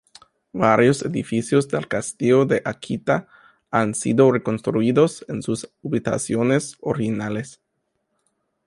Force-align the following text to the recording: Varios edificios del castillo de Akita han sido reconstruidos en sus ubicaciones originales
Varios 0.53 1.03
edificios 1.03 1.67
del 1.67 1.87
castillo 1.87 2.47
de 2.47 2.63
Akita 2.65 3.27
han 3.69 3.93
sido 3.93 4.31
reconstruidos 4.31 5.23
en 5.27 5.43
sus 5.43 5.69
ubicaciones 5.83 6.75
originales 6.81 7.61